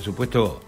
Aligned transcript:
presupuesto 0.00 0.60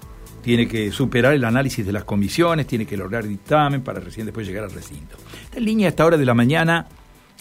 tiene 0.43 0.69
que 0.69 0.91
superar 0.93 1.33
el 1.33 1.45
análisis 1.45 1.87
de 1.87 1.93
las 1.93 2.05
comisiones, 2.05 2.67
tiene 2.67 2.85
que 2.85 2.97
lograr 2.97 3.25
dictamen 3.25 3.83
para 3.83 3.99
recién 3.99 4.27
después 4.27 4.47
llegar 4.47 4.65
al 4.65 4.73
recinto. 4.73 5.17
Está 5.45 5.59
en 5.59 5.65
línea 5.65 5.87
a 5.87 5.91
esta 5.91 6.05
hora 6.05 6.19
de 6.19 6.27
la 6.27 6.35
mañana 6.35 6.87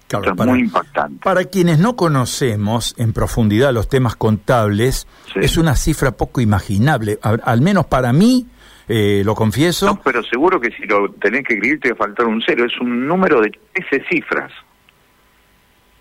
Claro, 0.07 0.33
es 0.33 0.45
muy 0.45 0.59
impactante. 0.59 1.23
Para 1.23 1.45
quienes 1.45 1.79
no 1.79 1.95
conocemos 1.95 2.93
en 2.97 3.11
profundidad 3.13 3.73
los 3.73 3.89
temas 3.89 4.15
contables, 4.15 5.07
es 5.35 5.57
una 5.57 5.75
cifra 5.75 6.11
poco 6.11 6.41
imaginable, 6.41 7.17
al, 7.21 7.61
menos 7.61 7.87
para 7.87 8.13
mí, 8.13 8.47
eh, 8.87 9.23
lo 9.25 9.33
confieso. 9.33 9.87
No, 9.87 10.01
pero 10.01 10.23
seguro 10.23 10.61
que 10.61 10.69
si 10.71 10.83
lo 10.85 11.11
tenés 11.13 11.43
que 11.43 11.55
escribir 11.55 11.79
te 11.79 11.89
va 11.89 11.95
a 11.95 12.07
faltar 12.07 12.27
un 12.27 12.41
cero, 12.45 12.65
es 12.65 12.79
un 12.79 13.07
número 13.07 13.41
de 13.41 13.51
13 13.73 14.05
cifras. 14.07 14.51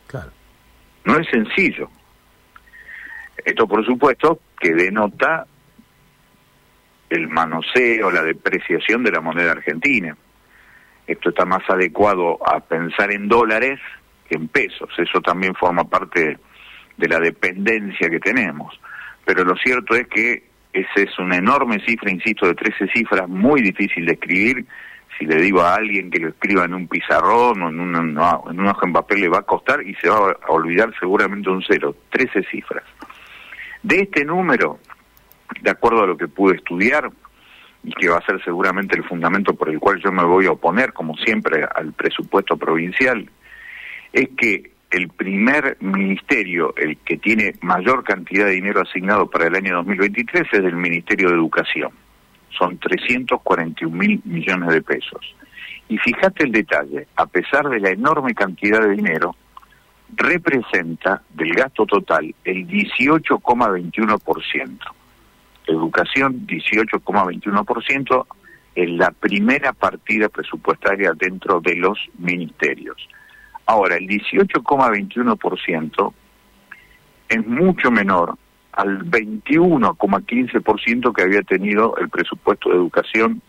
Claro. 0.07 0.31
No 1.05 1.19
es 1.19 1.27
sencillo. 1.29 1.89
Esto, 3.43 3.67
por 3.67 3.85
supuesto, 3.87 4.41
que 4.61 4.75
denota 4.75 5.47
el 7.09 7.29
manoseo, 7.29 8.11
la 8.11 8.23
depreciación 8.23 9.03
de 9.03 9.13
la 9.13 9.21
moneda 9.21 9.53
argentina 9.53 10.15
esto 11.07 11.31
está 11.31 11.45
más 11.45 11.63
adecuado 11.69 12.39
a 12.47 12.61
pensar 12.61 13.13
en 13.13 13.29
dólares 13.29 13.81
que 14.29 14.37
en 14.37 14.49
pesos. 14.49 14.89
Eso 14.97 15.21
también 15.21 15.55
forma 15.55 15.85
parte 15.85 16.39
de 16.97 17.09
la 17.09 17.19
dependencia 17.19 18.09
que 18.09 18.21
tenemos. 18.21 18.79
Pero 19.25 19.45
lo 19.45 19.57
cierto 19.57 19.95
es 19.95 20.07
que 20.09 20.45
esa 20.73 20.93
es 20.97 21.19
una 21.19 21.37
enorme 21.37 21.79
cifra, 21.87 22.11
insisto, 22.11 22.47
de 22.47 22.55
13 22.55 22.89
cifras, 22.89 23.29
muy 23.29 23.63
difícil 23.63 24.07
de 24.07 24.13
escribir. 24.13 24.67
Si 25.19 25.25
le 25.27 25.37
digo 25.37 25.61
a 25.61 25.75
alguien 25.75 26.11
que 26.11 26.19
lo 26.19 26.31
escriba 26.31 26.65
en 26.65 26.75
un 26.75 26.89
pizarrón 26.89 27.63
o 27.63 27.69
en, 27.69 27.81
en 27.81 27.97
un 27.97 28.67
hoja 28.67 28.87
en 28.87 28.93
papel 28.93 29.21
le 29.21 29.29
va 29.29 29.39
a 29.39 29.43
costar 29.43 29.83
y 29.83 29.95
se 29.95 30.09
va 30.09 30.17
a 30.33 30.53
olvidar 30.53 30.93
seguramente 30.99 31.49
un 31.51 31.63
cero. 31.67 31.95
13 32.11 32.43
cifras. 32.51 32.83
De 33.83 34.01
este 34.01 34.25
número, 34.25 34.81
de 35.61 35.71
acuerdo 35.71 36.03
a 36.03 36.07
lo 36.07 36.17
que 36.17 36.27
pude 36.27 36.57
estudiar, 36.57 37.11
y 37.85 37.93
que 37.93 38.09
va 38.09 38.19
a 38.19 38.27
ser 38.27 38.43
seguramente 38.43 38.97
el 38.97 39.05
fundamento 39.05 39.55
por 39.55 39.69
el 39.69 39.79
cual 39.79 40.01
yo 40.03 40.11
me 40.11 40.25
voy 40.25 40.47
a 40.47 40.53
oponer, 40.53 40.93
como 40.93 41.15
siempre, 41.17 41.65
al 41.75 41.93
presupuesto 41.93 42.57
provincial, 42.57 43.29
es 44.13 44.29
que 44.37 44.73
el 44.91 45.09
primer 45.09 45.77
ministerio, 45.81 46.75
el 46.77 46.97
que 46.99 47.19
tiene 47.19 47.55
mayor 47.61 48.05
cantidad 48.05 48.47
de 48.47 48.53
dinero 48.53 48.81
asignado 48.81 49.29
para 49.29 49.49
el 49.49 49.57
año 49.57 49.75
2023, 49.77 50.45
es 50.51 50.61
el 50.61 50.77
Ministerio 50.77 51.29
de 51.29 51.35
Educación. 51.35 51.91
Son 52.57 52.79
341 52.79 53.95
mil 53.95 54.23
millones 54.25 54.71
de 54.71 54.81
pesos. 54.81 55.35
Y 55.89 55.99
fíjate 55.99 56.45
el 56.45 56.53
detalle, 56.53 57.09
a 57.17 57.27
pesar 57.27 57.69
de 57.69 57.81
la 57.81 57.91
enorme 57.91 58.33
cantidad 58.35 58.81
de 58.81 58.91
dinero, 58.91 59.35
representa 60.17 61.21
del 61.31 61.53
gasto 61.53 61.85
total 61.85 62.33
el 62.45 62.69
18,21% 62.69 64.79
educación 65.67 66.47
18,21%, 66.47 68.27
es 68.75 68.91
la 68.91 69.11
primera 69.13 69.73
partida 69.73 70.29
presupuestaria 70.29 71.13
dentro 71.17 71.61
de 71.61 71.77
los 71.77 71.97
ministerios. 72.19 73.09
Ahora, 73.67 73.97
el 73.97 74.09
18,21% 74.09 76.13
es 77.29 77.47
mucho 77.47 77.91
menor 77.91 78.37
al 78.73 79.05
21,15% 79.11 81.15
que 81.15 81.23
había 81.23 81.43
tenido 81.43 81.95
el 81.97 82.09
presupuesto 82.09 82.71
de 82.71 82.77
educación 82.77 83.43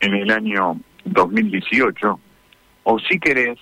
en 0.00 0.14
el 0.14 0.30
año 0.30 0.78
2018, 1.04 2.20
o 2.84 2.98
si 2.98 3.18
querés, 3.18 3.58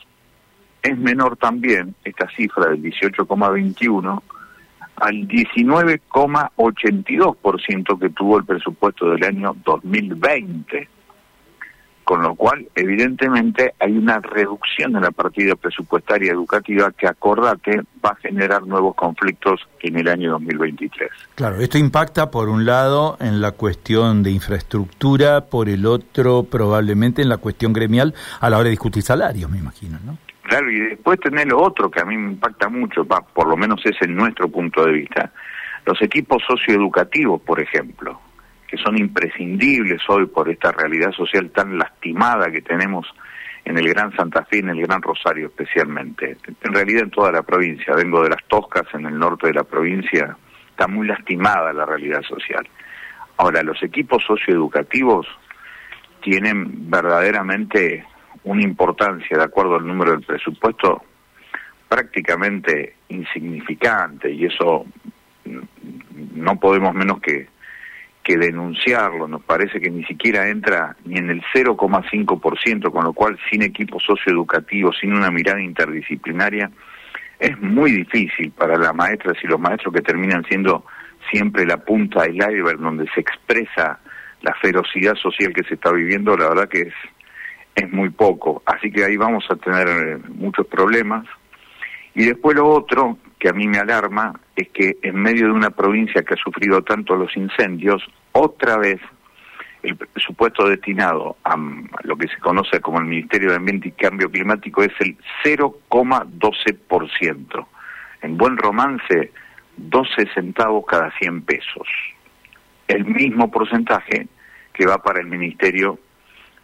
es 0.82 0.98
menor 0.98 1.36
también 1.36 1.94
esta 2.04 2.28
cifra 2.30 2.70
del 2.70 2.82
18,21 2.82 4.22
al 5.00 5.28
19,82% 5.28 7.98
que 7.98 8.10
tuvo 8.10 8.38
el 8.38 8.44
presupuesto 8.44 9.10
del 9.10 9.24
año 9.24 9.56
2020. 9.64 10.88
Con 12.04 12.22
lo 12.22 12.36
cual, 12.36 12.68
evidentemente, 12.74 13.74
hay 13.78 13.96
una 13.98 14.20
reducción 14.20 14.96
en 14.96 15.02
la 15.02 15.10
partida 15.10 15.54
presupuestaria 15.56 16.32
educativa 16.32 16.90
que, 16.92 17.06
acordate, 17.06 17.82
va 18.02 18.12
a 18.12 18.16
generar 18.16 18.66
nuevos 18.66 18.94
conflictos 18.94 19.60
en 19.82 19.98
el 19.98 20.08
año 20.08 20.30
2023. 20.30 21.10
Claro, 21.34 21.60
esto 21.60 21.76
impacta, 21.76 22.30
por 22.30 22.48
un 22.48 22.64
lado, 22.64 23.18
en 23.20 23.42
la 23.42 23.52
cuestión 23.52 24.22
de 24.22 24.30
infraestructura, 24.30 25.50
por 25.50 25.68
el 25.68 25.84
otro, 25.84 26.44
probablemente, 26.44 27.20
en 27.20 27.28
la 27.28 27.36
cuestión 27.36 27.74
gremial 27.74 28.14
a 28.40 28.48
la 28.48 28.56
hora 28.56 28.64
de 28.64 28.70
discutir 28.70 29.02
salarios, 29.02 29.50
me 29.50 29.58
imagino, 29.58 29.98
¿no? 30.02 30.16
Claro, 30.48 30.70
y 30.70 30.80
después 30.80 31.20
tener 31.20 31.46
lo 31.46 31.60
otro 31.60 31.90
que 31.90 32.00
a 32.00 32.06
mí 32.06 32.16
me 32.16 32.32
impacta 32.32 32.70
mucho, 32.70 33.04
por 33.04 33.46
lo 33.46 33.54
menos 33.54 33.84
es 33.84 34.00
en 34.00 34.16
nuestro 34.16 34.48
punto 34.48 34.82
de 34.82 34.92
vista, 34.92 35.30
los 35.84 36.00
equipos 36.00 36.42
socioeducativos, 36.48 37.42
por 37.42 37.60
ejemplo, 37.60 38.18
que 38.66 38.78
son 38.78 38.96
imprescindibles 38.96 40.00
hoy 40.08 40.24
por 40.24 40.48
esta 40.48 40.72
realidad 40.72 41.12
social 41.12 41.50
tan 41.50 41.76
lastimada 41.76 42.50
que 42.50 42.62
tenemos 42.62 43.06
en 43.66 43.76
el 43.76 43.90
Gran 43.90 44.16
Santa 44.16 44.42
Fe 44.46 44.60
en 44.60 44.70
el 44.70 44.80
Gran 44.80 45.02
Rosario 45.02 45.48
especialmente. 45.48 46.38
En 46.62 46.72
realidad 46.72 47.02
en 47.02 47.10
toda 47.10 47.30
la 47.30 47.42
provincia, 47.42 47.94
vengo 47.94 48.22
de 48.22 48.30
las 48.30 48.42
Toscas, 48.48 48.86
en 48.94 49.04
el 49.04 49.18
norte 49.18 49.48
de 49.48 49.52
la 49.54 49.64
provincia, 49.64 50.34
está 50.70 50.88
muy 50.88 51.06
lastimada 51.06 51.74
la 51.74 51.84
realidad 51.84 52.22
social. 52.22 52.66
Ahora, 53.36 53.62
los 53.62 53.82
equipos 53.82 54.24
socioeducativos 54.26 55.26
tienen 56.22 56.90
verdaderamente 56.90 58.06
una 58.44 58.62
importancia, 58.62 59.36
de 59.36 59.44
acuerdo 59.44 59.76
al 59.76 59.86
número 59.86 60.12
del 60.12 60.22
presupuesto, 60.22 61.02
prácticamente 61.88 62.94
insignificante 63.08 64.30
y 64.30 64.44
eso 64.44 64.84
no 66.34 66.60
podemos 66.60 66.94
menos 66.94 67.20
que, 67.20 67.48
que 68.22 68.36
denunciarlo. 68.36 69.26
Nos 69.26 69.42
parece 69.42 69.80
que 69.80 69.90
ni 69.90 70.04
siquiera 70.04 70.48
entra 70.48 70.96
ni 71.04 71.16
en 71.18 71.30
el 71.30 71.42
0,5%, 71.54 72.90
con 72.90 73.04
lo 73.04 73.12
cual 73.12 73.38
sin 73.50 73.62
equipo 73.62 73.98
socioeducativo, 74.00 74.92
sin 74.92 75.14
una 75.14 75.30
mirada 75.30 75.62
interdisciplinaria, 75.62 76.70
es 77.38 77.58
muy 77.60 77.92
difícil 77.92 78.50
para 78.50 78.76
las 78.76 78.94
maestras 78.94 79.36
y 79.42 79.46
los 79.46 79.60
maestros 79.60 79.94
que 79.94 80.02
terminan 80.02 80.44
siendo 80.44 80.84
siempre 81.30 81.64
la 81.64 81.78
punta 81.78 82.22
del 82.22 82.36
iceberg 82.36 82.78
donde 82.78 83.06
se 83.14 83.20
expresa 83.20 83.98
la 84.42 84.54
ferocidad 84.54 85.14
social 85.14 85.52
que 85.52 85.64
se 85.64 85.74
está 85.74 85.92
viviendo, 85.92 86.36
la 86.36 86.48
verdad 86.50 86.68
que 86.68 86.82
es, 86.82 86.94
es 87.78 87.90
muy 87.92 88.10
poco. 88.10 88.62
Así 88.66 88.90
que 88.90 89.04
ahí 89.04 89.16
vamos 89.16 89.46
a 89.50 89.56
tener 89.56 89.88
eh, 89.88 90.18
muchos 90.34 90.66
problemas. 90.66 91.24
Y 92.14 92.26
después 92.26 92.56
lo 92.56 92.68
otro 92.68 93.16
que 93.38 93.48
a 93.48 93.52
mí 93.52 93.68
me 93.68 93.78
alarma 93.78 94.38
es 94.56 94.68
que 94.70 94.96
en 95.02 95.14
medio 95.14 95.46
de 95.46 95.52
una 95.52 95.70
provincia 95.70 96.22
que 96.22 96.34
ha 96.34 96.38
sufrido 96.38 96.82
tanto 96.82 97.14
los 97.14 97.36
incendios, 97.36 98.02
otra 98.32 98.78
vez 98.78 99.00
el 99.84 99.94
presupuesto 99.96 100.68
destinado 100.68 101.36
a 101.44 101.56
lo 102.02 102.16
que 102.16 102.26
se 102.26 102.38
conoce 102.38 102.80
como 102.80 102.98
el 102.98 103.04
Ministerio 103.04 103.50
de 103.50 103.56
Ambiente 103.56 103.86
y 103.88 103.92
Cambio 103.92 104.28
Climático 104.28 104.82
es 104.82 104.90
el 104.98 105.16
0,12%. 105.44 107.66
En 108.22 108.36
buen 108.36 108.56
romance, 108.56 109.30
12 109.76 110.26
centavos 110.34 110.84
cada 110.84 111.12
100 111.18 111.42
pesos. 111.42 111.86
El 112.88 113.04
mismo 113.04 113.52
porcentaje 113.52 114.26
que 114.72 114.84
va 114.84 114.98
para 114.98 115.20
el 115.20 115.28
Ministerio 115.28 116.00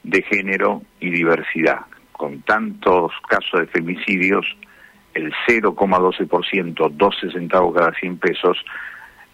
de 0.05 0.23
Género 0.23 0.83
y 1.01 1.11
Diversidad. 1.11 1.81
Con 2.13 2.43
tantos 2.43 3.13
casos 3.29 3.61
de 3.61 3.67
femicidios, 3.67 4.47
el 5.15 5.33
0,12%, 5.49 6.91
12 6.91 7.31
centavos 7.31 7.75
cada 7.75 7.93
100 7.93 8.19
pesos, 8.19 8.65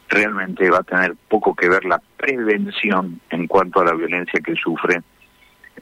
realmente 0.08 0.70
va 0.70 0.78
a 0.78 0.82
tener 0.82 1.14
poco 1.28 1.55
que 1.55 1.69
ver 1.69 1.84
la 1.84 2.00
prevención 2.17 3.20
en 3.31 3.46
cuanto 3.46 3.81
a 3.81 3.84
la 3.84 3.94
violencia 3.94 4.40
que 4.44 4.55
sufren 4.55 5.05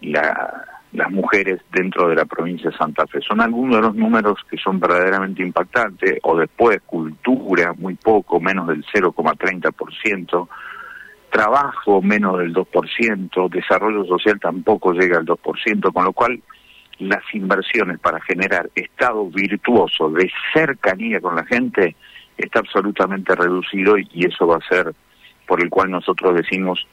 las 0.01 1.11
mujeres 1.11 1.61
dentro 1.73 2.09
de 2.09 2.17
la 2.17 2.25
provincia 2.25 2.71
de 2.71 2.77
Santa 2.77 3.07
Fe. 3.07 3.21
Son 3.21 3.41
algunos 3.41 3.77
de 3.77 3.83
los 3.83 3.95
números 3.95 4.39
que 4.51 4.59
son 4.59 4.79
verdaderamente 4.79 5.43
impactantes, 5.43 6.19
o 6.23 6.37
después 6.37 6.81
cultura, 6.87 7.73
muy 7.77 7.95
poco, 7.95 8.41
menos 8.41 8.69
del 8.69 8.85
0,30%, 8.85 10.49
trabajo, 11.31 12.03
menos 12.03 12.39
del 12.39 12.55
2%, 12.55 13.51
desarrollo 13.51 14.05
social 14.05 14.39
tampoco 14.41 14.93
llega 14.93 15.19
al 15.19 15.27
2%, 15.27 15.93
con 15.93 16.05
lo 16.05 16.13
cual 16.13 16.41
las 16.99 17.23
inversiones 17.33 17.99
para 18.01 18.21
generar 18.21 18.71
estado 18.75 19.27
virtuoso 19.31 20.11
de 20.11 20.31
cercanía 20.53 21.21
con 21.21 21.37
la 21.37 21.45
gente 21.45 21.95
está 22.37 22.61
absolutamente 22.61 23.35
reducido 23.35 23.97
y, 23.99 24.09
eso 24.25 24.47
va 24.47 24.57
a 24.57 24.69
ser 24.69 24.95
por 25.47 25.63
el 25.63 25.71
cual 25.71 25.91
nosotros 25.91 26.35
decimos 26.35 26.87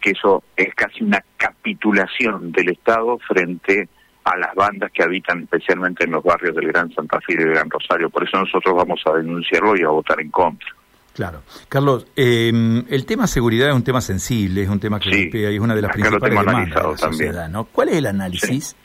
que 0.00 0.10
eso 0.10 0.42
es 0.56 0.74
casi 0.74 1.04
una 1.04 1.22
capitulación 1.36 2.52
del 2.52 2.70
Estado 2.70 3.18
frente 3.18 3.88
a 4.24 4.36
las 4.36 4.54
bandas 4.54 4.90
que 4.92 5.02
habitan 5.02 5.42
especialmente 5.42 6.04
en 6.04 6.12
los 6.12 6.24
barrios 6.24 6.54
del 6.56 6.68
Gran 6.68 6.90
Santa 6.92 7.20
Fe 7.20 7.34
y 7.34 7.36
del 7.36 7.50
Gran 7.50 7.70
Rosario. 7.70 8.10
Por 8.10 8.26
eso 8.26 8.38
nosotros 8.38 8.74
vamos 8.74 9.00
a 9.06 9.12
denunciarlo 9.12 9.76
y 9.76 9.82
a 9.82 9.88
votar 9.88 10.20
en 10.20 10.30
contra. 10.30 10.68
Claro. 11.14 11.42
Carlos, 11.68 12.06
eh, 12.16 12.48
el 12.88 13.06
tema 13.06 13.26
seguridad 13.26 13.68
es 13.68 13.74
un 13.74 13.84
tema 13.84 14.00
sensible, 14.00 14.62
es 14.62 14.68
un 14.68 14.80
tema 14.80 15.00
que 15.00 15.30
y 15.32 15.54
es 15.54 15.60
una 15.60 15.74
de 15.74 15.82
las 15.82 15.92
principales 15.92 16.38
demandas 16.38 16.68
de 16.68 16.90
la 16.90 16.96
sociedad, 16.96 17.48
¿no? 17.48 17.64
¿Cuál 17.64 17.88
es 17.90 17.96
el 17.96 18.06
análisis? 18.06 18.76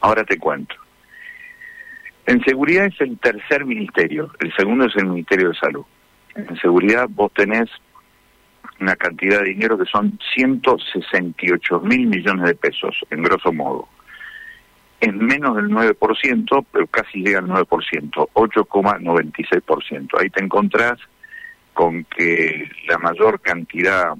Ahora 0.00 0.24
te 0.24 0.36
cuento. 0.36 0.74
En 2.26 2.42
seguridad 2.44 2.86
es 2.86 3.00
el 3.00 3.18
tercer 3.18 3.64
ministerio, 3.64 4.30
el 4.40 4.52
segundo 4.54 4.86
es 4.86 4.96
el 4.96 5.06
Ministerio 5.06 5.48
de 5.48 5.54
Salud. 5.54 5.84
En 6.34 6.56
seguridad 6.56 7.06
vos 7.10 7.32
tenés 7.34 7.68
una 8.80 8.96
cantidad 8.96 9.40
de 9.40 9.50
dinero 9.50 9.78
que 9.78 9.84
son 9.86 10.18
168 10.34 11.80
mil 11.80 12.06
millones 12.06 12.46
de 12.46 12.54
pesos, 12.54 12.96
en 13.10 13.22
grosso 13.22 13.52
modo. 13.52 13.88
Es 15.02 15.12
menos 15.12 15.56
del 15.56 15.68
9%, 15.68 16.66
pero 16.70 16.86
casi 16.86 17.24
llega 17.24 17.40
al 17.40 17.48
9%, 17.48 17.66
8,96%. 18.32 20.20
Ahí 20.20 20.30
te 20.30 20.44
encontrás 20.44 20.96
con 21.74 22.04
que 22.04 22.70
la 22.86 22.98
mayor 22.98 23.40
cantidad 23.40 24.14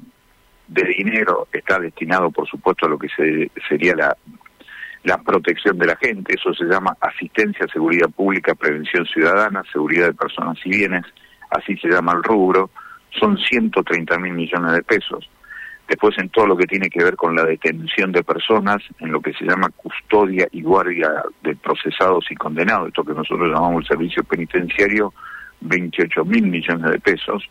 de 0.67 0.83
dinero 0.85 1.47
está 1.53 1.79
destinado, 1.79 2.33
por 2.33 2.49
supuesto, 2.49 2.87
a 2.87 2.89
lo 2.89 2.99
que 2.99 3.09
se, 3.11 3.53
sería 3.69 3.95
la 3.95 4.17
la 5.05 5.19
protección 5.19 5.77
de 5.79 5.87
la 5.87 5.97
gente, 5.97 6.35
eso 6.35 6.55
se 6.55 6.65
llama 6.65 6.97
asistencia, 7.01 7.67
seguridad 7.73 8.09
pública, 8.09 8.55
prevención 8.55 9.05
ciudadana, 9.07 9.63
seguridad 9.73 10.07
de 10.07 10.15
personas 10.15 10.59
y 10.65 10.71
bienes, 10.71 11.05
así 11.51 11.77
se 11.79 11.89
llama 11.89 12.13
el 12.13 12.23
rubro, 12.23 12.71
son 13.19 13.37
130 13.37 14.19
mil 14.19 14.33
millones 14.33 14.73
de 14.75 14.83
pesos. 14.83 15.29
Después 15.93 16.17
en 16.17 16.31
todo 16.31 16.47
lo 16.47 16.57
que 16.57 16.67
tiene 16.67 16.89
que 16.89 17.05
ver 17.05 17.17
con 17.17 17.37
la 17.37 17.45
detención 17.45 18.13
de 18.13 18.25
personas, 18.25 18.79
en 18.99 19.13
lo 19.13 19.21
que 19.21 19.35
se 19.35 19.45
llama 19.45 19.69
custodia 19.77 20.49
y 20.51 20.63
guardia 20.63 21.23
de 21.43 21.55
procesados 21.55 22.25
y 22.31 22.35
condenados, 22.35 22.89
esto 22.89 23.05
que 23.05 23.13
nosotros 23.13 23.51
llamamos 23.53 23.83
el 23.83 23.89
servicio 23.89 24.25
penitenciario, 24.25 25.13
28 25.61 26.25
mil 26.25 26.47
millones 26.47 26.93
de 26.93 26.99
pesos. 26.99 27.47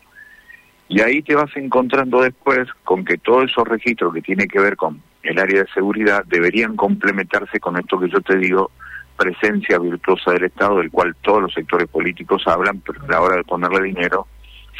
Y 0.88 1.00
ahí 1.02 1.22
te 1.22 1.36
vas 1.36 1.56
encontrando 1.56 2.20
después 2.20 2.66
con 2.82 3.04
que 3.04 3.16
todos 3.16 3.44
esos 3.44 3.68
registros 3.68 4.12
que 4.12 4.22
tiene 4.22 4.48
que 4.48 4.58
ver 4.58 4.74
con 4.74 5.00
el 5.22 5.38
área 5.38 5.60
de 5.62 5.68
seguridad 5.72 6.24
deberían 6.26 6.74
complementarse 6.74 7.60
con 7.60 7.78
esto 7.78 8.00
que 8.00 8.08
yo 8.08 8.20
te 8.22 8.36
digo, 8.38 8.72
presencia 9.16 9.78
virtuosa 9.78 10.32
del 10.32 10.46
Estado, 10.46 10.78
del 10.78 10.90
cual 10.90 11.14
todos 11.22 11.42
los 11.42 11.54
sectores 11.54 11.86
políticos 11.86 12.42
hablan, 12.46 12.80
pero 12.80 13.04
a 13.04 13.06
la 13.06 13.20
hora 13.20 13.36
de 13.36 13.44
ponerle 13.44 13.84
dinero 13.84 14.26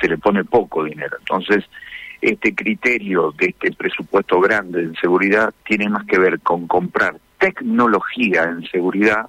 se 0.01 0.09
le 0.09 0.19
pone 0.19 0.43
poco 0.43 0.83
dinero. 0.83 1.17
Entonces, 1.21 1.65
este 2.23 2.55
criterio 2.55 3.33
de 3.33 3.47
este 3.47 3.73
presupuesto 3.73 4.41
grande 4.41 4.81
en 4.81 4.95
seguridad 4.95 5.53
tiene 5.65 5.89
más 5.89 6.07
que 6.07 6.19
ver 6.19 6.41
con 6.41 6.69
comprar 6.69 7.17
tecnología 7.39 8.45
en 8.45 8.65
seguridad 8.69 9.27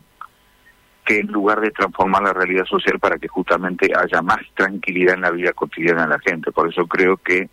que 1.04 1.20
en 1.20 1.28
lugar 1.28 1.60
de 1.60 1.72
transformar 1.72 2.22
la 2.22 2.34
realidad 2.34 2.66
social 2.66 3.00
para 3.00 3.18
que 3.18 3.28
justamente 3.28 3.92
haya 3.94 4.22
más 4.22 4.40
tranquilidad 4.54 5.16
en 5.16 5.22
la 5.22 5.32
vida 5.32 5.52
cotidiana 5.54 6.04
de 6.04 6.10
la 6.10 6.20
gente. 6.20 6.52
Por 6.52 6.70
eso 6.70 6.86
creo 6.88 7.18
que 7.18 7.50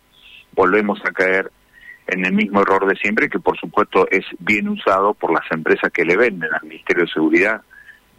volvemos 0.53 1.01
a 1.03 1.11
caer 1.11 1.51
en 2.07 2.25
el 2.25 2.33
mismo 2.33 2.61
error 2.61 2.85
de 2.87 2.95
siempre, 2.95 3.29
que 3.29 3.39
por 3.39 3.57
supuesto 3.57 4.07
es 4.09 4.25
bien 4.39 4.69
usado 4.69 5.15
por 5.15 5.33
las 5.33 5.49
empresas 5.51 5.91
que 5.91 6.05
le 6.05 6.17
venden 6.17 6.53
al 6.53 6.67
Ministerio 6.67 7.05
de 7.05 7.11
Seguridad, 7.11 7.61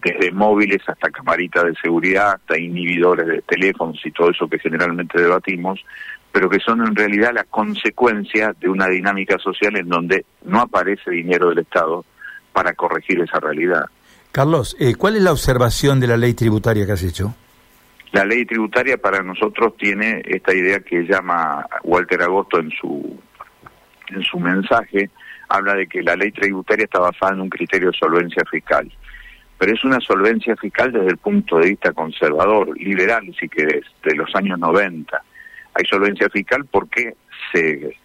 desde 0.03 0.33
móviles 0.33 0.81
hasta 0.87 1.11
camaritas 1.11 1.65
de 1.65 1.75
seguridad, 1.83 2.33
hasta 2.35 2.59
inhibidores 2.59 3.27
de 3.27 3.43
teléfonos 3.43 4.01
y 4.05 4.11
todo 4.11 4.31
eso 4.31 4.49
que 4.49 4.59
generalmente 4.59 5.21
debatimos, 5.21 5.81
pero 6.33 6.49
que 6.49 6.59
son 6.59 6.87
en 6.87 6.95
realidad 6.97 7.33
la 7.35 7.45
consecuencia 7.45 8.55
de 8.59 8.69
una 8.69 8.89
dinámica 8.89 9.39
social 9.39 9.77
en 9.77 9.89
donde 9.89 10.25
no 10.45 10.61
aparece 10.61 11.11
dinero 11.11 11.51
del 11.51 11.61
Estado 11.61 12.05
para 12.53 12.73
corregir 12.75 13.21
esa 13.21 13.39
realidad. 13.39 13.87
Carlos, 14.33 14.77
eh, 14.81 14.95
¿cuál 14.95 15.17
es 15.17 15.23
la 15.23 15.33
observación 15.33 16.01
de 16.01 16.07
la 16.07 16.17
ley 16.17 16.35
tributaria 16.35 16.87
que 16.87 16.93
has 16.93 17.03
hecho? 17.03 17.35
La 18.13 18.25
ley 18.25 18.45
tributaria 18.45 18.99
para 18.99 19.23
nosotros 19.23 19.77
tiene 19.77 20.23
esta 20.27 20.55
idea 20.55 20.81
que 20.81 21.03
llama 21.03 21.67
Walter 21.85 22.23
Agosto 22.23 22.59
en 22.59 22.71
su 22.71 23.19
en 24.09 24.23
su 24.23 24.39
mensaje 24.39 25.11
habla 25.49 25.75
de 25.75 25.87
que 25.87 26.03
la 26.03 26.17
ley 26.17 26.33
tributaria 26.33 26.85
está 26.85 26.99
basada 26.99 27.33
en 27.33 27.41
un 27.41 27.49
criterio 27.49 27.91
de 27.91 27.99
solvencia 27.99 28.43
fiscal. 28.51 28.91
Pero 29.63 29.75
es 29.75 29.85
una 29.85 30.01
solvencia 30.01 30.57
fiscal 30.57 30.91
desde 30.91 31.07
el 31.07 31.19
punto 31.19 31.59
de 31.59 31.69
vista 31.69 31.93
conservador, 31.93 32.77
liberal, 32.77 33.33
si 33.39 33.49
querés, 33.49 33.85
de 34.03 34.17
los 34.17 34.35
años 34.35 34.59
90. 34.59 35.23
Hay 35.75 35.85
solvencia 35.89 36.29
fiscal 36.31 36.65
porque 36.69 37.15
se, 37.53 37.97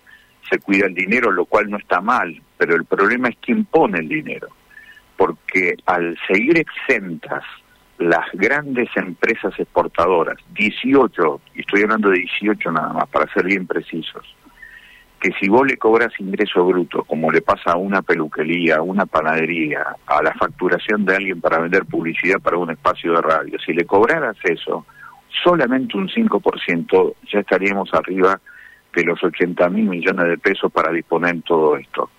se 0.48 0.60
cuida 0.60 0.86
el 0.86 0.94
dinero, 0.94 1.32
lo 1.32 1.46
cual 1.46 1.72
no 1.72 1.78
está 1.78 2.00
mal, 2.00 2.40
pero 2.60 2.76
el 2.76 2.86
problema 2.86 3.30
es 3.30 3.38
quién 3.42 3.66
pone 3.66 3.98
el 3.98 4.08
dinero. 4.08 4.50
Porque 5.18 5.74
al 5.88 6.16
seguir 6.28 6.60
exentas 6.60 7.44
las 7.98 8.28
grandes 8.34 8.90
empresas 8.96 9.60
exportadoras, 9.60 10.38
18, 10.54 11.42
y 11.56 11.62
estoy 11.62 11.82
hablando 11.82 12.12
de 12.12 12.20
18 12.20 12.72
nada 12.72 12.94
más, 12.94 13.10
para 13.10 13.34
ser 13.34 13.46
bien 13.46 13.66
precisos, 13.66 14.32
que 15.28 15.34
si 15.42 15.50
vos 15.50 15.68
le 15.68 15.76
cobras 15.76 16.14
ingreso 16.20 16.66
bruto, 16.66 17.04
como 17.04 17.30
le 17.30 17.42
pasa 17.42 17.72
a 17.72 17.76
una 17.76 18.02
peluquería, 18.02 18.78
a 18.78 18.82
una 18.82 19.06
panadería, 19.06 19.86
a 20.06 20.24
la 20.24 20.34
facturación 20.34 21.04
de 21.04 21.18
alguien 21.18 21.42
para 21.42 21.60
vender 21.60 21.84
publicidad 21.84 22.40
para 22.40 22.58
un 22.58 22.72
espacio 22.72 23.12
de 23.12 23.22
radio, 23.22 23.60
si 23.60 23.74
le 23.74 23.84
cobraras 23.84 24.38
eso, 24.44 24.86
solamente 25.44 25.98
un 25.98 26.08
5%, 26.08 27.16
ya 27.30 27.40
estaríamos 27.40 27.94
arriba 27.94 28.40
de 28.96 29.04
los 29.04 29.22
80 29.22 29.68
mil 29.70 29.90
millones 29.90 30.30
de 30.30 30.38
pesos 30.38 30.72
para 30.72 30.94
disponer 30.94 31.36
en 31.36 31.42
todo 31.42 31.76
esto. 31.76 32.10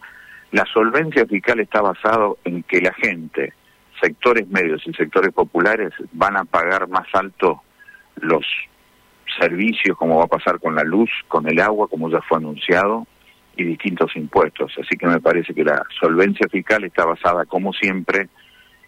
La 0.52 0.66
solvencia 0.66 1.24
fiscal 1.24 1.60
está 1.60 1.80
basado 1.80 2.36
en 2.44 2.62
que 2.64 2.82
la 2.82 2.92
gente, 2.92 3.54
sectores 4.02 4.46
medios 4.48 4.82
y 4.86 4.92
sectores 4.92 5.32
populares, 5.32 5.92
van 6.12 6.36
a 6.36 6.44
pagar 6.44 6.88
más 6.88 7.06
alto 7.14 7.62
los 8.16 8.44
servicios, 9.38 9.96
como 9.96 10.18
va 10.18 10.24
a 10.24 10.28
pasar 10.28 10.58
con 10.60 10.74
la 10.74 10.84
luz, 10.84 11.10
con 11.28 11.48
el 11.48 11.60
agua, 11.60 11.88
como 11.88 12.10
ya 12.10 12.20
fue 12.22 12.38
anunciado, 12.38 13.06
y 13.56 13.64
distintos 13.64 14.14
impuestos. 14.16 14.72
Así 14.80 14.96
que 14.96 15.06
me 15.06 15.20
parece 15.20 15.52
que 15.52 15.64
la 15.64 15.82
solvencia 16.00 16.48
fiscal 16.48 16.84
está 16.84 17.04
basada, 17.04 17.44
como 17.44 17.72
siempre, 17.72 18.28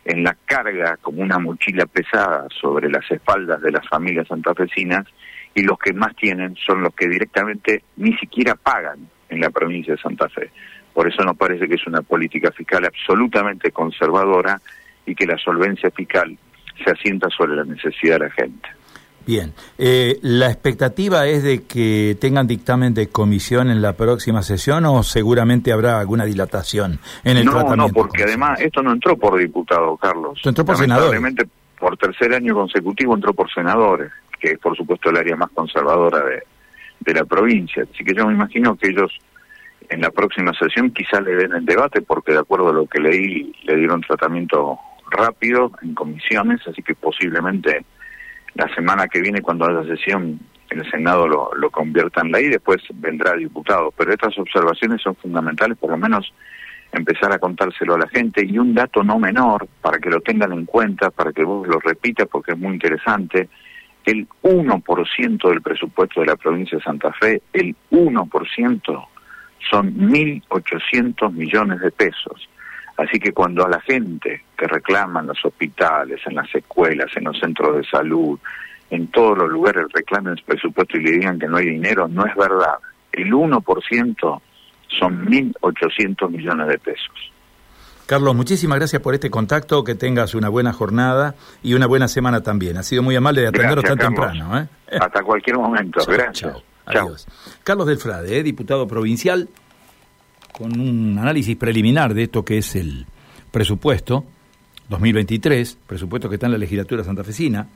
en 0.04 0.22
la 0.24 0.36
carga 0.44 0.96
como 1.02 1.22
una 1.22 1.38
mochila 1.38 1.86
pesada 1.86 2.46
sobre 2.60 2.88
las 2.88 3.08
espaldas 3.10 3.60
de 3.60 3.72
las 3.72 3.86
familias 3.88 4.28
santafesinas 4.28 5.06
y 5.54 5.62
los 5.62 5.78
que 5.78 5.92
más 5.92 6.14
tienen 6.16 6.56
son 6.56 6.82
los 6.82 6.94
que 6.94 7.08
directamente 7.08 7.82
ni 7.96 8.16
siquiera 8.16 8.54
pagan 8.54 9.08
en 9.28 9.40
la 9.40 9.50
provincia 9.50 9.94
de 9.94 10.00
Santa 10.00 10.28
Fe. 10.28 10.50
Por 10.94 11.08
eso 11.08 11.22
nos 11.22 11.36
parece 11.36 11.68
que 11.68 11.74
es 11.74 11.86
una 11.86 12.02
política 12.02 12.50
fiscal 12.52 12.84
absolutamente 12.84 13.70
conservadora 13.72 14.60
y 15.06 15.14
que 15.14 15.26
la 15.26 15.38
solvencia 15.38 15.90
fiscal 15.90 16.36
se 16.82 16.90
asienta 16.90 17.28
sobre 17.30 17.56
la 17.56 17.64
necesidad 17.64 18.18
de 18.18 18.26
la 18.26 18.30
gente. 18.30 18.68
Bien, 19.30 19.52
eh, 19.78 20.18
¿la 20.22 20.46
expectativa 20.46 21.24
es 21.28 21.44
de 21.44 21.62
que 21.62 22.16
tengan 22.20 22.48
dictamen 22.48 22.94
de 22.94 23.10
comisión 23.10 23.70
en 23.70 23.80
la 23.80 23.92
próxima 23.92 24.42
sesión 24.42 24.84
o 24.86 25.04
seguramente 25.04 25.70
habrá 25.70 26.00
alguna 26.00 26.24
dilatación 26.24 26.98
en 27.22 27.36
el 27.36 27.44
tratamiento? 27.44 27.76
No, 27.76 27.86
no, 27.86 27.92
porque 27.92 28.24
además 28.24 28.60
esto 28.60 28.82
no 28.82 28.90
entró 28.90 29.16
por 29.16 29.38
diputado, 29.38 29.96
Carlos. 29.98 30.32
Esto 30.34 30.48
entró 30.48 30.64
por 30.64 30.76
senadores. 30.76 31.22
por 31.78 31.96
tercer 31.96 32.34
año 32.34 32.56
consecutivo 32.56 33.14
entró 33.14 33.32
por 33.32 33.48
senadores, 33.52 34.10
que 34.40 34.50
es 34.50 34.58
por 34.58 34.76
supuesto 34.76 35.10
el 35.10 35.18
área 35.18 35.36
más 35.36 35.50
conservadora 35.50 36.24
de, 36.24 36.42
de 36.98 37.14
la 37.14 37.24
provincia. 37.24 37.84
Así 37.84 38.02
que 38.02 38.12
yo 38.12 38.26
me 38.26 38.32
imagino 38.32 38.74
que 38.74 38.88
ellos 38.88 39.16
en 39.90 40.00
la 40.00 40.10
próxima 40.10 40.52
sesión 40.54 40.90
quizá 40.90 41.20
le 41.20 41.36
den 41.36 41.52
el 41.52 41.64
debate, 41.64 42.02
porque 42.02 42.32
de 42.32 42.40
acuerdo 42.40 42.70
a 42.70 42.72
lo 42.72 42.86
que 42.88 42.98
leí, 42.98 43.52
le 43.62 43.76
dieron 43.76 44.00
tratamiento 44.00 44.76
rápido 45.08 45.70
en 45.82 45.94
comisiones, 45.94 46.66
así 46.66 46.82
que 46.82 46.96
posiblemente 46.96 47.84
la 48.54 48.72
semana 48.74 49.08
que 49.08 49.20
viene, 49.20 49.42
cuando 49.42 49.66
haya 49.66 49.84
sesión, 49.84 50.40
el 50.70 50.90
Senado 50.90 51.26
lo, 51.26 51.50
lo 51.54 51.70
convierta 51.70 52.20
en 52.20 52.32
ley, 52.32 52.48
después 52.48 52.82
vendrá 52.94 53.34
diputado. 53.34 53.92
Pero 53.96 54.12
estas 54.12 54.36
observaciones 54.38 55.02
son 55.02 55.16
fundamentales, 55.16 55.76
por 55.78 55.90
lo 55.90 55.96
menos 55.96 56.32
empezar 56.92 57.32
a 57.32 57.38
contárselo 57.38 57.94
a 57.94 57.98
la 57.98 58.08
gente. 58.08 58.44
Y 58.44 58.58
un 58.58 58.74
dato 58.74 59.02
no 59.02 59.18
menor, 59.18 59.66
para 59.80 59.98
que 59.98 60.10
lo 60.10 60.20
tengan 60.20 60.52
en 60.52 60.66
cuenta, 60.66 61.10
para 61.10 61.32
que 61.32 61.44
vos 61.44 61.66
lo 61.66 61.78
repitas, 61.80 62.28
porque 62.28 62.52
es 62.52 62.58
muy 62.58 62.74
interesante, 62.74 63.48
el 64.04 64.26
1% 64.42 65.48
del 65.48 65.62
presupuesto 65.62 66.20
de 66.20 66.26
la 66.26 66.36
provincia 66.36 66.78
de 66.78 66.84
Santa 66.84 67.12
Fe, 67.12 67.42
el 67.52 67.76
1% 67.90 69.06
son 69.70 69.94
1.800 69.94 71.32
millones 71.32 71.80
de 71.80 71.90
pesos. 71.90 72.48
Así 73.00 73.18
que 73.18 73.32
cuando 73.32 73.64
a 73.64 73.68
la 73.70 73.80
gente 73.80 74.44
que 74.58 74.66
reclama 74.66 75.20
en 75.20 75.28
los 75.28 75.42
hospitales, 75.42 76.20
en 76.26 76.34
las 76.34 76.54
escuelas, 76.54 77.10
en 77.16 77.24
los 77.24 77.38
centros 77.40 77.78
de 77.78 77.84
salud, 77.84 78.38
en 78.90 79.06
todos 79.06 79.38
los 79.38 79.48
lugares 79.48 79.86
reclamen 79.90 80.36
su 80.36 80.44
presupuesto 80.44 80.98
y 80.98 81.04
le 81.04 81.12
digan 81.12 81.38
que 81.38 81.46
no 81.46 81.56
hay 81.56 81.70
dinero, 81.70 82.08
no 82.08 82.26
es 82.26 82.34
verdad. 82.36 82.74
El 83.10 83.32
1% 83.32 84.40
son 84.88 85.26
1.800 85.26 86.30
millones 86.30 86.68
de 86.68 86.78
pesos. 86.78 87.32
Carlos, 88.04 88.34
muchísimas 88.34 88.78
gracias 88.78 89.00
por 89.00 89.14
este 89.14 89.30
contacto, 89.30 89.82
que 89.82 89.94
tengas 89.94 90.34
una 90.34 90.50
buena 90.50 90.74
jornada 90.74 91.36
y 91.62 91.72
una 91.72 91.86
buena 91.86 92.06
semana 92.06 92.42
también. 92.42 92.76
Ha 92.76 92.82
sido 92.82 93.02
muy 93.02 93.16
amable 93.16 93.40
de 93.40 93.46
atendernos 93.46 93.84
tan 93.84 93.96
temprano. 93.96 94.58
¿eh? 94.58 94.68
Hasta 95.00 95.22
cualquier 95.22 95.56
momento. 95.56 96.00
gracias. 96.06 96.54
Adiós. 96.84 97.26
Carlos 97.64 97.86
Delfrade, 97.86 98.36
¿eh? 98.36 98.42
diputado 98.42 98.86
provincial 98.86 99.48
con 100.60 100.78
un 100.78 101.16
análisis 101.18 101.56
preliminar 101.56 102.12
de 102.12 102.24
esto 102.24 102.44
que 102.44 102.58
es 102.58 102.76
el 102.76 103.06
presupuesto 103.50 104.26
2023, 104.90 105.78
presupuesto 105.86 106.28
que 106.28 106.34
está 106.34 106.48
en 106.48 106.52
la 106.52 106.58
legislatura 106.58 107.02
santafesina, 107.02 107.66